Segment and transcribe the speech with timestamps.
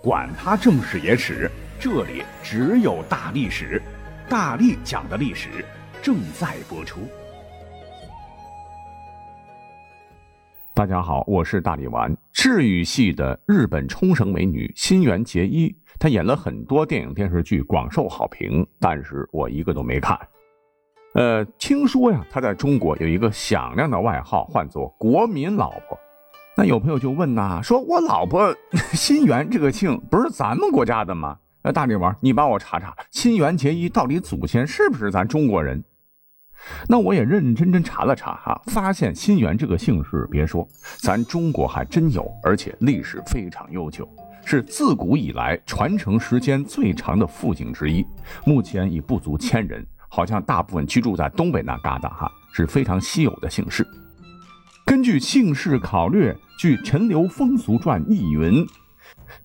[0.00, 3.82] 管他正史野史，这里只有大历史，
[4.28, 5.48] 大力讲的历史
[6.00, 7.00] 正在播出。
[10.72, 12.16] 大家好，我是大力丸。
[12.32, 20.16] 治愈系的日本冲绳美女新垣结衣，她演了很多电影电视剧，广受好评，但是我一个都没看。
[21.14, 25.98] 呃，听说呀，她在中国有一个响亮的外号，唤作“国民老婆”。
[26.58, 28.52] 那有朋友就问呐，说我老婆
[28.92, 31.38] 新垣这个姓不是咱们国家的吗？
[31.62, 35.80] 那大力丸，你帮我查查，新垣结衣到底祖先是不是咱中国人？
[36.88, 40.66] 那我也认认真真查了查哈，发现新垣这个姓氏，别说
[40.96, 44.08] 咱中国还真有，而且历史非常悠久，
[44.44, 48.04] 是自古以来传承时间最长的父姓之一，
[48.44, 49.86] 目前已不足千人。
[50.08, 53.86] 好像大部分居住在东北那旮瘩哈，是非常稀有的姓氏。
[54.88, 58.66] 根据姓氏考略，据《陈留风俗传》译云：“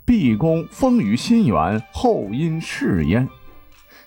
[0.06, 3.27] 毕公封于新垣，后因事焉。”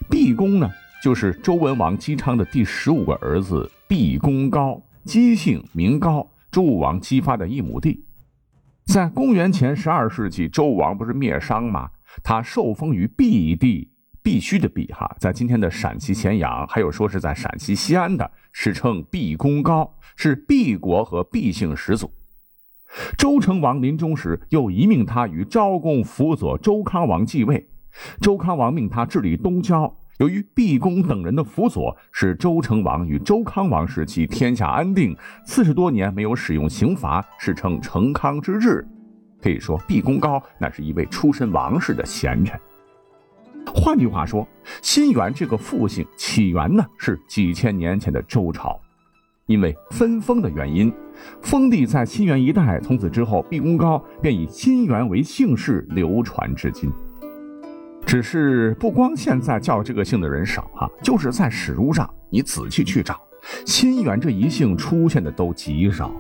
[0.09, 0.71] 毕公呢，
[1.03, 8.07] 就是周文王姬昌的第十五个儿子毕公高，姬姓名高，周武王姬发的一亩地。
[8.87, 11.91] 在公元前十二世纪，周武王不是灭商吗？
[12.25, 13.91] 他受封于毕地。
[14.27, 22.11] 必须的必哈，在今天的陕西咸阳，还有说是在陕西西安的，史称毕公高，是毕国和毕姓始祖。
[23.17, 27.69] 周成王临终时，又遗命他与昭公辅佐周康王继位。
[28.21, 38.85] 周康王命他治理东郊，由于毕公等人的辅佐，使周成王与周康王时期天下安定，四十多年没有使用刑罚，史称成康之治。
[39.41, 42.61] 可以说，毕公高乃是一位出身王室的贤臣。
[43.75, 44.47] 换句话说，
[44.83, 48.81] 新元这个复姓起源呢是几千年前的周朝，
[49.47, 50.93] 因为分封的原因，
[51.43, 56.91] 封地在新元一带，从此之后，毕公高便以新元为姓氏流传至今。
[58.07, 63.21] 只是不光现在叫这个姓的人少哈，就是在史书上你仔细去找，
[63.67, 66.11] 新元这一姓出现的都极少。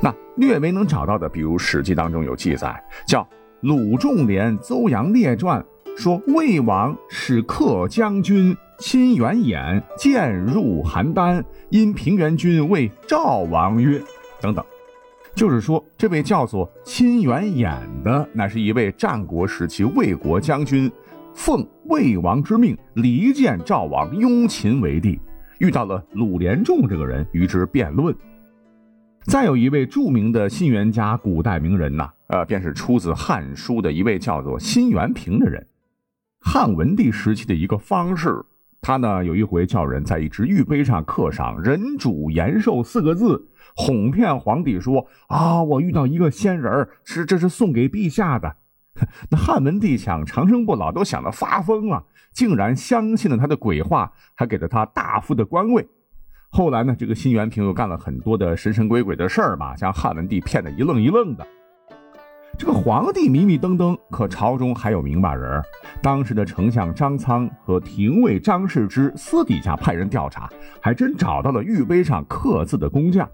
[0.00, 3.22] 那略微能找到的，比如《史记》当中有记载，叫
[3.60, 5.60] 《鲁仲连邹阳列传》。
[5.96, 14.02] 说魏王使客将军亲元衍渐入邯郸，因平原君谓赵王曰
[14.42, 14.64] ：“等等，
[15.34, 20.90] 就是说这位叫做亲元衍的，乃是一位战国时期魏国将军，
[21.32, 25.18] 奉魏王之命离间赵王，拥秦为帝，
[25.58, 28.14] 遇到了鲁连仲这个人，与之辩论。
[29.26, 35.64] 再有一位著名的新元家古代名人呐，呃，便是出自《汉书》的一位叫做辛元平的人。
[36.44, 38.44] 汉文帝时期的一个方士，
[38.82, 48.56] 他呢有一回叫人在一只玉杯上刻上“人主延寿”四个字，哄骗皇帝说：“啊，我遇到一个仙人，是这是送给陛下的。”
[49.30, 55.88] 那汉文帝想长生不老，都想得发疯了，竟然相信了他的鬼话，还给了他大夫的官位。
[56.50, 61.44] 后来呢，这个辛元平又干了很多的神神鬼鬼的事儿吧，将汉文帝骗得一愣一愣的。
[62.56, 65.62] 这个皇帝迷迷瞪瞪，可朝中还有明白人。
[66.00, 70.48] 当时的丞相张苍和廷尉张世之私底下派人调查，
[70.80, 73.28] 还真找到了玉碑上刻字的工匠。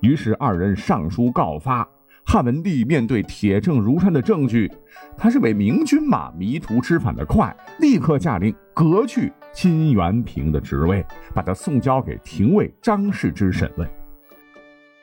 [0.00, 1.86] 于是二人上书告发
[2.24, 4.70] 汉文帝，面对铁证如山的证据，
[5.16, 11.04] 他是位明君嘛，迷途知返的快，立刻下令革去金元平的职位，
[11.34, 13.86] 把他送交给廷尉张世之审问。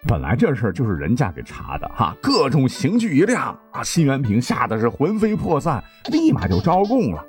[0.07, 5.81] 本来这事儿就是人家给查的哈，各种刑具一亮啊，辛元平吓得是魂飞魄散，
[6.11, 7.23] 立马就招供了。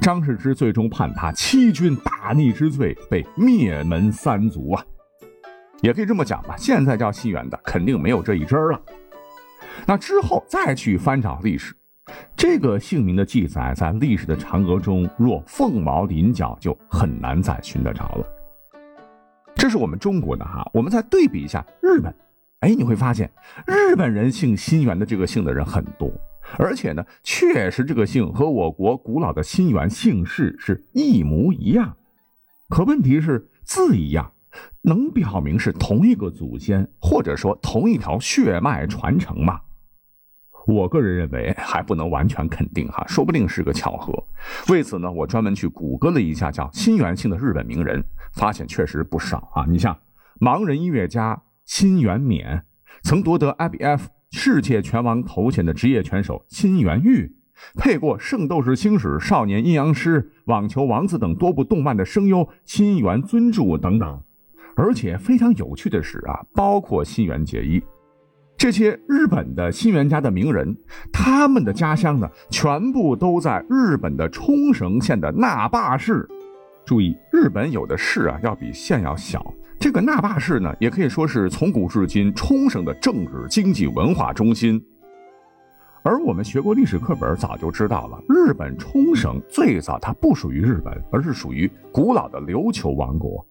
[0.00, 4.84] 张世之最终判他欺君大逆之罪，被灭门三族啊。
[5.82, 8.80] 也可以这么讲吧，现在叫辛元的肯定没有这一支了。
[9.86, 11.74] 那之后再去翻找历史，
[12.34, 18.26] 这个姓名的记载在历史的长河中若凤毛麟角，就很难再寻得着了。
[19.54, 22.12] 这是我们中国的哈，我们再对比一下日本，
[22.60, 23.30] 哎，你会发现
[23.66, 26.12] 日本人姓新元的这个姓的人很多，
[26.58, 31.96] 而且呢，确实这个姓和我国古老的新元姓氏是一模一样。
[32.68, 34.32] 可问题是字一样，
[34.80, 39.60] 能表明是同一个祖先，或者说同一条血脉传承吗？
[40.66, 44.12] 我个人认为还不能完全肯定哈，说不定是个巧合。
[44.68, 48.04] 为此呢，我专门去谷歌了一下叫新源姓的日本名人，
[48.34, 49.64] 发现确实不少啊。
[49.68, 49.96] 你像
[50.40, 52.62] 盲人音乐家新元勉，
[53.02, 57.36] 曾夺得 IBF 世界拳王头衔的职业拳手新元玉，
[57.76, 64.22] 配过《圣斗士星矢》《少年阴阳师》《网球王子》等多部动漫的声优新元尊助等等。
[64.74, 67.82] 而且非常有趣的是啊，包括新元结衣。
[68.62, 70.76] 这些日本的新源家的名人，
[71.12, 76.24] 他们的家乡呢，全部都在日本的冲绳县的那霸市。
[76.86, 79.52] 注意，日本有的市啊，要比县要小。
[79.80, 84.80] 这个那霸市呢，也可以说是从古至今冲绳的政治、经济、文化中心。
[86.04, 93.44] 而我们学过历史课本，早就知道了，日本冲绳最早它不属于日本，而是属于古老的琉球王国。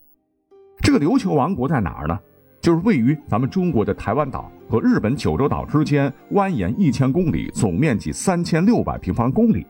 [0.82, 2.18] 这个琉球王国在哪儿呢？
[2.62, 9.66] 就是位于咱们中国的台湾岛和日本九州岛之间，蜿蜒一千公里，总面积三千六百平方公里。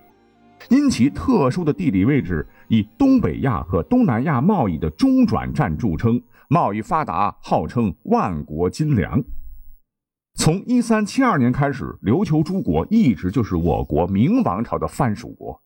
[0.69, 9.23] 因其特殊的地理位置，以东北亚和东南亚贸易的中转站著称，贸易发达，号称万国金粮。
[10.35, 15.61] 从一三七二年开始，琉球诸国一直就是我国明王朝的藩属国。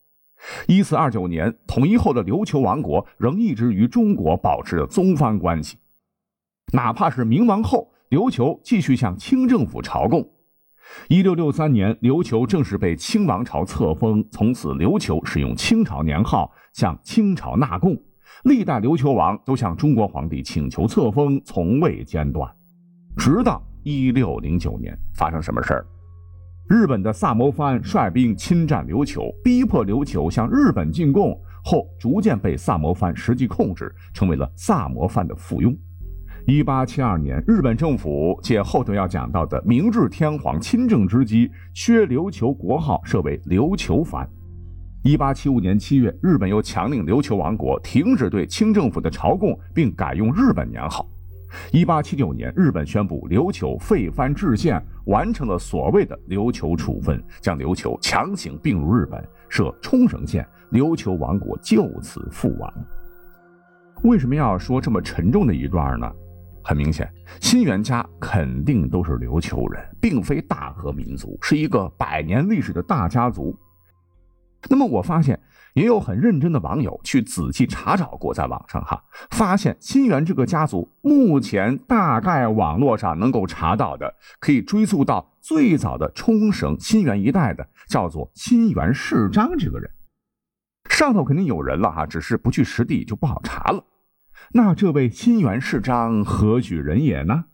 [0.68, 5.78] 一四二九年统一后的琉球王国仍一直与中国保持着宗藩关系，
[6.74, 10.28] 哪怕是明亡后，琉球继续向清政府朝贡。
[11.08, 17.98] 一六六三年，琉球正式被清王朝册封，从此琉球使用清朝年号，向清朝纳贡。
[18.44, 22.52] 历代琉球王都向中国皇帝请求册封，从未间断，
[23.18, 23.62] 直到。
[23.88, 25.86] 一六零九年发生什么事儿？
[26.68, 35.78] 日本的萨摩藩率兵侵占琉球，逼迫琉球向日本进贡，后逐渐被萨摩藩实际控制，成为了萨摩藩的附庸。
[36.48, 44.30] 一八七二年，日本政府借后头要讲到的明治天皇亲政之机，削琉球国号，设为琉球藩。
[45.02, 51.10] 一八七五年七月，日本又强令琉球王国停止对清政府的朝贡，并改用日本年号。
[51.72, 62.72] 一八七九年，日本宣布琉球废藩置县，完成了所谓的琉球处分，将琉球强行并入日本，设冲绳县，琉球王国就此覆亡。
[64.04, 66.12] 为什么要说这么沉重的一段呢？
[66.66, 67.08] 很明显，
[67.40, 73.56] 新源家肯定都是琉球人，并非大和民族，是一个百年历史的大家族。
[74.68, 75.40] 那么我发现。
[75.76, 89.92] 也有很认真的网友去仔细查找过，在网上哈，发现新源这个家族目前大概网络上能够查到的，可以追溯到最早的冲绳新源一带的，叫做新源世章这个人。
[90.90, 93.84] 上头肯定有人了哈，只是不去实地就不好查了。
[94.54, 97.46] 那这位新元世章何许人也呢？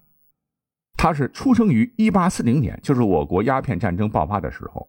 [0.97, 4.87] 他是出生于一八四零年，就是我国鸦片战争爆发的时候。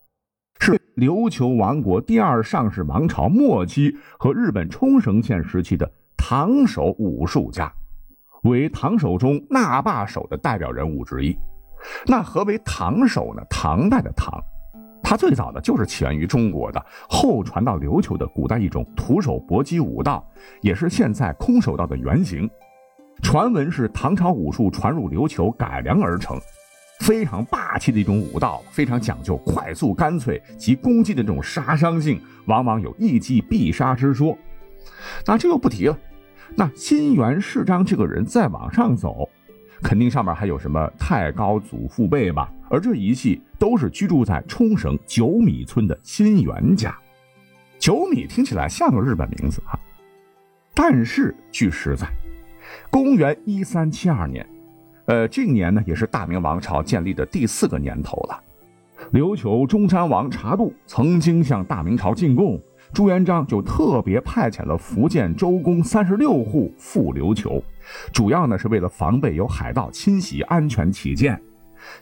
[0.60, 7.72] 是琉球王国第二上世王朝末期和日本冲绳县时期的唐手武术家，
[8.42, 11.36] 为唐手中那霸手的代表人物之一。
[12.06, 13.42] 那何为唐手呢？
[13.48, 14.38] 唐代的唐，
[15.12, 20.26] 它最早的就是起源于中国的，后传到琉球的古代一种徒手搏击武道，
[20.62, 22.48] 也是现在空手道的原型。
[23.22, 26.40] 传闻是唐朝武术传入琉球改良而成。
[27.00, 34.34] 非常霸气的一种武道，非常讲究快速干脆及攻击的这种杀伤性，往往有一击必杀之说。
[35.26, 35.98] 那这个不提了。
[36.56, 39.28] 那新元世章这个人再往上走，
[39.82, 42.50] 肯定上面还有什么太高祖父辈吧？
[42.72, 46.98] 而这一系都是居住在冲绳九米村的新元家。
[47.78, 49.78] 九米听起来像个日本名字哈，
[50.72, 52.08] 但是据实在，
[52.90, 54.48] 公元一三七二年。
[55.04, 58.40] 呃，这年呢也是大明王朝建立的第四个年头了。
[59.12, 62.58] 琉球中山王查度曾经向大明朝进贡，
[62.94, 67.62] 朱元璋就特别派遣了福建周公三十六户赴琉球，
[68.14, 71.38] 主要呢是为了防备有海盗侵袭，安全起见。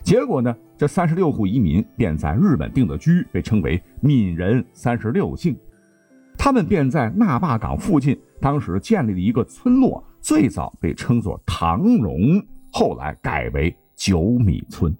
[0.03, 5.57] 结果呢，这三十六户移民便在日本定的居，被称为闽人三十六姓。
[6.37, 12.43] 他们便在那霸港附近，当时建立了一个村落，最早被称作唐荣。
[12.71, 14.95] 后来改为九米村，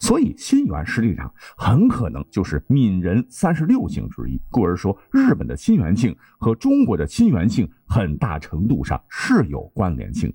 [0.00, 4.38] 所以新源实际上很可能就是闽人三十六姓之一。
[4.50, 10.30] 故而说，日本的新源姓和中国的新源姓很大程度上是有关联性。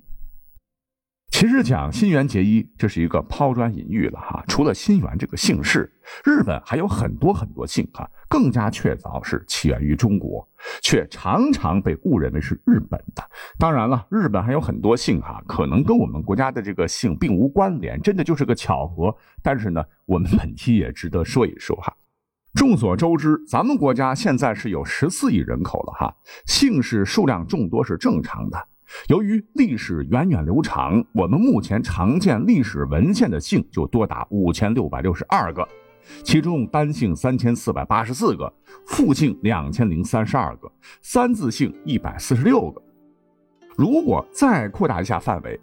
[1.38, 4.42] 其实讲新垣结衣，这是一个抛砖引玉了哈。
[4.48, 5.88] 除了新垣这个姓氏，
[6.24, 10.44] 日本还有很多很多姓哈，更加确凿是起源于中国，
[10.82, 13.22] 却常常被误认为是日本的。
[13.56, 19.16] 当然了，日本还有很多姓哈，可能跟我们国家的这个姓并无关联，真的就是个巧合。
[19.40, 21.96] 但是呢，我们本期也值得说一说哈。
[22.54, 26.16] 众所周知，咱们国家现在是有十四亿人口了哈，
[26.46, 28.66] 姓氏数量众多是正常的。
[29.08, 35.66] 由于历史源远流长，我们目前常见历史文献的姓就多达五千六百六十二个，
[36.22, 38.52] 其中单姓三千四百八十四个，
[38.86, 40.70] 复姓两千零三十二个，
[41.02, 42.82] 三字姓一百四十六个。
[43.76, 45.60] 如果再扩大一下范围，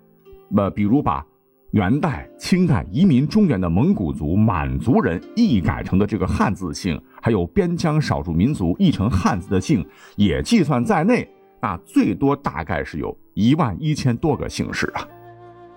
[0.49, 1.25] 那比如把
[1.71, 11.27] 元代、清代移民中原的蒙古族、满族人译改成的这个汉字姓，还有边疆少数民族译成汉字的姓，也计算在内，
[11.65, 15.01] 那最多大概是有一万一千多个姓氏啊。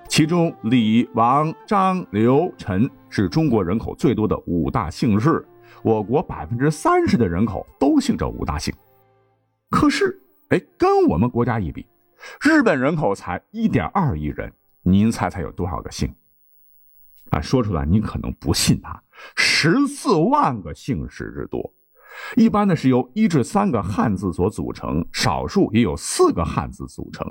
[0.07, 5.43] 其中，李、王、张、刘、陈是中国人口最多的五大姓氏，
[5.83, 8.75] 我国百分之三十的人口都姓这五大姓。
[9.71, 11.87] 可是，哎，跟我们国家一比，
[12.43, 14.53] 日本人口才一点二亿人，
[14.83, 16.15] 您猜猜有多少个姓？
[17.31, 19.03] 啊，说出来您可能不信啊，
[19.37, 21.73] 十四万个姓氏之多。
[22.37, 27.27] 一般呢是由一至三个汉字所组成，少数也有四个汉字组成。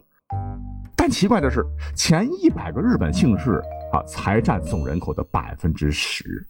[0.96, 1.66] 但奇怪的是，
[1.96, 3.62] 前一百个日本姓氏
[3.94, 6.46] 啊，才占总人口的百分之十。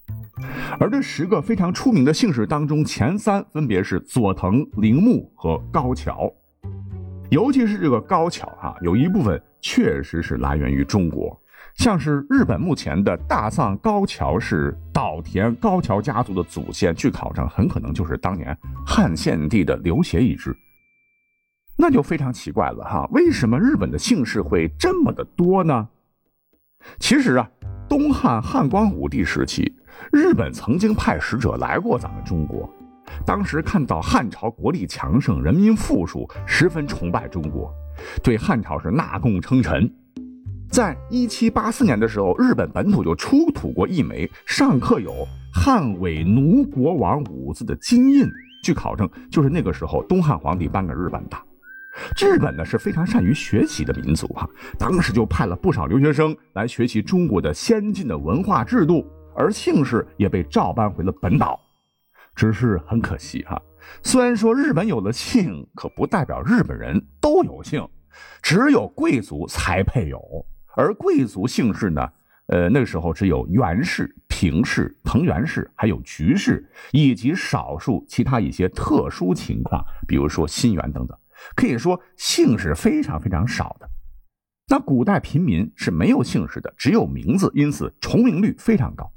[0.79, 6.32] 而这十个非常出名的姓氏当中，前三分别是佐藤、铃木和高桥。
[7.29, 11.39] 尤其是这个高桥哈，有一部分确实是来源于中国，
[11.77, 20.55] 像是日本目前的大藏高桥是岛田高桥家族的祖先，据考证很可能就是当年汉献帝的刘协一支。
[21.77, 25.88] 那就非常奇怪了哈，为什么日本的姓氏会这么的多呢？
[26.98, 27.48] 其实啊，
[27.88, 29.72] 东汉汉光武帝时期，
[30.12, 32.67] 日本曾经派使者来过咱们中国，
[33.24, 37.72] 当时看到汉朝国力强盛，人民富庶，十分崇拜中国，
[38.24, 39.88] 对汉朝是纳贡称臣。
[40.69, 48.29] 在一七八四年的时候，日本本土就出土过一枚上刻有汉伪奴国王五字的金印，
[48.63, 51.38] 据考证，就是那个时候东汉皇帝颁给日本的。
[52.15, 54.47] 日本呢是非常善于学习的民族啊，
[54.77, 59.03] 当时就派了不少留学生来学习中国的先进的文化制度，
[59.36, 61.59] 而姓氏也被照搬回了本岛。
[62.36, 63.59] 只是很可惜哈，
[64.03, 67.83] 虽然说日本有了姓，可不代表日本人都有姓，
[68.43, 70.21] 只有贵族才配有。
[70.77, 72.07] 而贵族姓氏呢，
[72.50, 81.17] 呃，那个时候只有源氏、平氏、藤原氏，还有菊氏，以及少数其他一些特殊情况，比如说新源等等。
[81.55, 83.89] 可以说姓氏非常非常少的，
[84.69, 89.12] 那古代平民是没有姓氏的，只有名字，因此重名率非常高。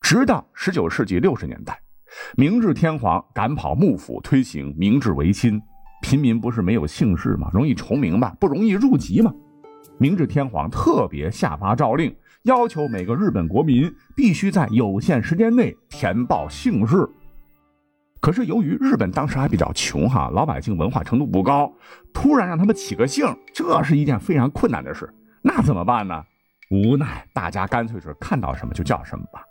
[0.00, 1.78] 直到十九世纪六十年代，
[2.38, 5.60] 明治天皇赶跑幕府，推行明治维新，
[6.02, 7.50] 平民不是没有姓氏吗？
[7.52, 9.30] 容易重名吧，不容易入籍吗？
[10.00, 17.06] 明治天皇特别下发诏令，要求每个日本国民必须在有限时间内填报姓氏。
[18.18, 21.70] 可是由于日本当时还比较穷哈，老百姓文化程度不高，
[22.14, 25.06] 突然让他们起个姓，这是一件非常困难的事。
[25.42, 26.24] 那怎么办呢？
[26.70, 29.42] 无奈大家干脆是看到什么就叫什么吧。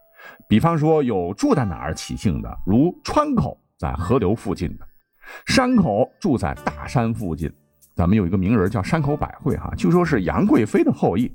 [0.47, 4.87] 比方说有住在哪儿起姓的，如川口在河流附近的，
[5.45, 7.53] 山口住在大山附近。
[7.99, 11.29] 咱们有一个名人叫山口百惠哈，据说是杨贵妃的后裔。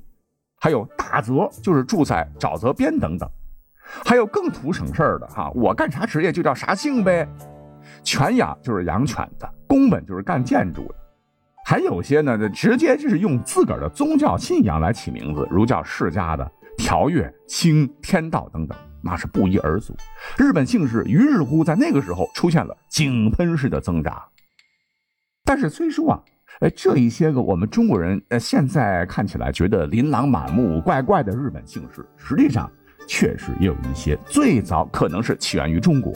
[0.58, 3.30] 还有大泽就是住在沼泽边等等。
[4.02, 7.28] 还有更图省事儿的哈，我干啥职业就叫啥姓呗。
[8.02, 10.94] 犬养就是养犬的，宫本就是干建筑的。
[11.66, 19.94] 还有些呢，直接就是用自个儿的宗教信仰来起名字，如叫世家的条月、清、天道等等，那是不一而足。
[20.38, 24.18] 日本姓氏于是乎在那个时候出现了井喷式的增长。
[25.44, 26.22] 但是虽说啊，
[26.60, 32.70] 呃，这一些个我们中国人呃现在看起来觉得琳琅满目、怪怪的日本姓氏，实际上。
[33.06, 36.10] 确实也有一些最早可能是起源于中国。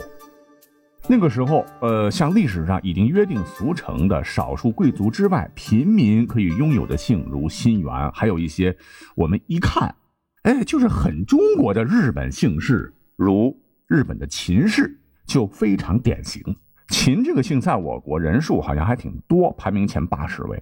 [1.07, 8.75] 那个时候，呃，像历史上已经约定俗成的少数贵族之外，平民可以拥有的姓，如新元，还有一些
[9.13, 9.93] 我们一看，
[10.41, 13.55] 哎，就是很中国的日本姓氏，如
[13.85, 16.41] 日本的秦氏，就非常典型。
[16.89, 20.61] 秦这个姓在我国人数好像还挺多，排名前八十位。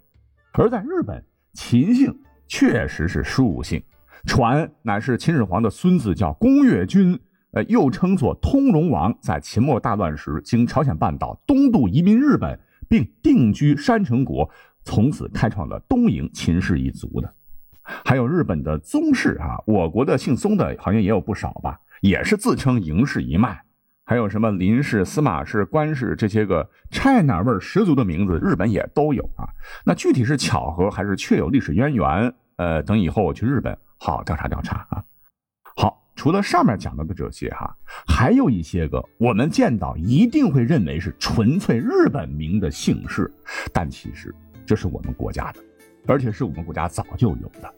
[0.54, 2.14] 而在日本，秦姓
[2.48, 3.82] 确实是庶姓。
[4.26, 7.18] 传乃是秦始皇的孙子，叫公越君，
[7.52, 14.50] 呃，又称作通融王，在秦末大乱时，经朝鲜半岛东渡移民日本，并定居山城国，
[14.84, 17.34] 从此开创了东瀛秦氏一族的。
[18.04, 23.62] 还有日本的宗室啊，我国的姓宗的好像也有不少吧，也是自称嬴氏一脉。
[24.08, 29.44] 还有什么林氏、司马氏、关氏这些个 China 味十足的名字，日本也都有啊。
[29.84, 32.34] 那具体是巧合还是确有历史渊源？
[32.56, 33.78] 呃，等以后我去日本。
[34.00, 35.04] 好，调查调查啊！
[35.76, 37.76] 好，除了上面讲到的这些哈，
[38.08, 43.30] 还有一些个我们见到一定会认为是纯粹日本名的姓氏，
[43.74, 44.34] 但其实
[44.66, 45.60] 这是我们国家的，
[46.08, 47.74] 而且是我们国家早就有的。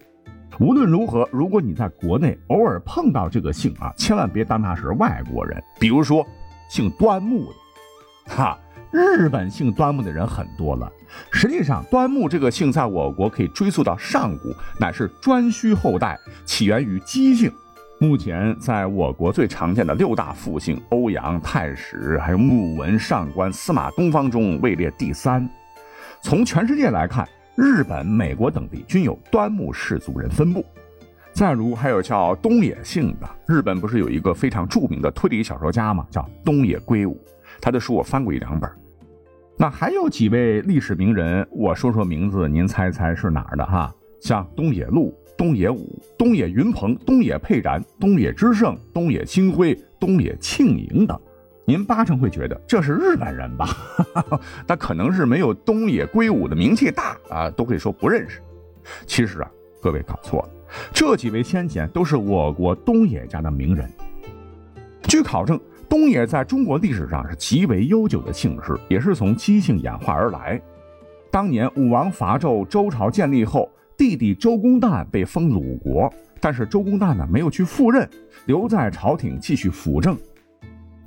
[0.59, 5.63] 无论如何，如果你在国内偶尔碰到这个姓啊，千万别当他是外国人。
[5.79, 6.25] 比如说
[6.69, 8.59] 姓端木的，哈，
[8.91, 10.91] 日本姓端木的人很多了。
[11.31, 17.49] 实际上，端木这个姓在我国可以追溯到上古，乃是颛顼后代，起源于姬姓。
[18.01, 25.49] 目前在我国最常见的六大复姓——欧阳、太史、还有穆文、上官、司马、东方中，位列第三。
[26.21, 27.27] 从全世界来看，
[27.59, 30.65] 日本、美国等地均有端木氏族人分布。
[31.33, 33.29] 再如，还有叫东野姓的。
[33.45, 36.07] 日本不是有一个非常著名的推理小说家吗？
[36.09, 37.19] 叫东野圭吾。
[37.59, 38.71] 他的书我翻过一两本。
[39.57, 43.93] 那还有几位历史名人，我说说名字，您猜猜是哪儿的哈？
[44.21, 51.19] 像东野鹿、东野武、东野云鹏、东野佩然、东野之胜、东野清辉、东野庆盈等。
[51.69, 53.67] 您八成会觉得这是日本人吧？
[54.65, 58.41] 那可能是没有东野圭吾的名气大啊，都会说不认识。
[59.05, 60.49] 其实啊，各位搞错了，
[60.91, 63.87] 这几位先贤都是我国东野家的名人。
[65.03, 65.59] 据考证。
[65.87, 70.61] 东野在中国历史上是极为悠久的姓氏，也是从姬姓演化而来。
[71.31, 76.07] 当年武王伐纣，周朝建立后，弟弟周公旦被封鲁国，
[76.39, 78.07] 但是周公旦呢没有去赴任，
[78.45, 80.15] 留在朝廷继续辅政。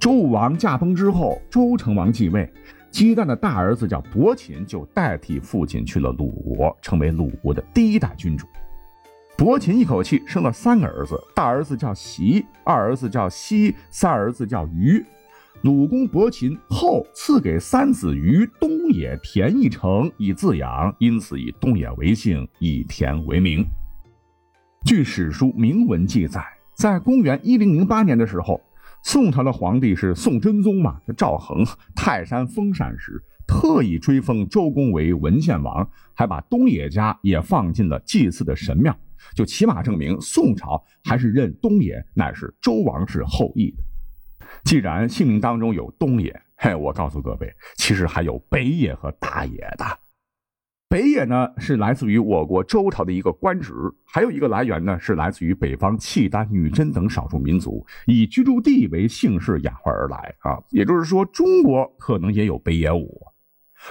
[0.02, 2.52] 周武王驾崩之后，周成王继位，
[2.90, 8.44] 姬旦的大儿子叫伯禽，就代替父亲去了鲁国，成为鲁国的第一代君主。
[9.38, 15.04] 伯禽一口气生了三个儿子，大儿子叫袭，二儿子叫西，三儿子叫虞。
[15.60, 23.64] 鲁公伯禽后赐给三子于东野田一城以自养，因此以东野为姓，以田为名。
[24.84, 26.44] 据史书铭文记载，
[26.74, 28.60] 在公元一零零八年的时候，
[29.02, 38.96] 宋朝的皇帝是宋真宗嘛，赵恒泰山封禅时，特意追封周公为文献王，还把东野家也放进了祭祀的神庙。
[39.34, 43.82] 就起码证明宋朝还是认东野乃是周王室后裔的。
[44.64, 49.84] 既然姓名当中有东野，嘿，我告诉各位，其实还有北野和大野的。
[50.92, 53.72] 北野呢是来自于我国周朝的一个官职，
[54.04, 60.58] 还有一个来源呢是来自于北方契丹、女真等少数民族以居住地为姓氏演化而来啊。
[60.68, 63.22] 也就是说，中国可能也有北野武，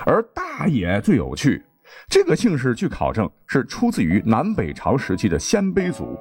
[0.05, 1.63] 而大野最有趣。
[2.07, 6.15] 这个姓氏据考证是出自于南北朝时期的鲜卑族。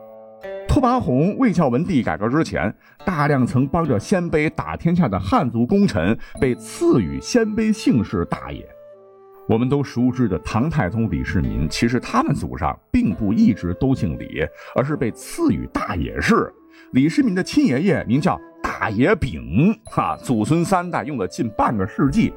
[0.66, 8.66] 拓跋宏魏孝文帝改革之前，大量曾帮着鲜卑打天下的汉族功臣被赐予鲜卑姓氏大野。
[9.51, 16.49] 我们都熟知的唐太宗李世民，其实他们祖上并不一直都姓李，而是被赐予大野氏。
[16.93, 22.33] 李世民的亲爷爷名叫大野丙，哈，祖孙三代用了近半个世纪。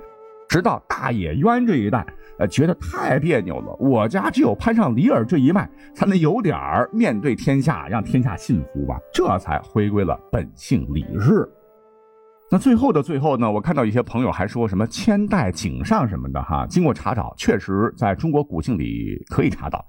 [0.49, 2.03] 直到大野渊这一代，
[2.39, 3.75] 呃，觉得太别扭了。
[3.79, 8.97] 我家只有攀上李耳这一脉，才能有点儿面对天下，让天下信服吧。
[9.13, 11.47] 这才回归了本姓李氏。
[12.51, 16.67] 那最后的最后呢，我看到一些朋友还说什么千代井上什么的哈。
[16.67, 19.83] 经过查找，确实在中国古姓里可以查到，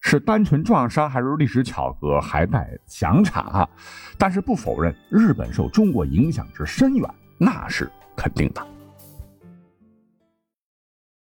[0.00, 3.68] 是单纯撞衫还是历史巧合，还待详查。
[4.18, 8.66] 但是不否认日本受中国影响之深远，那是肯定的。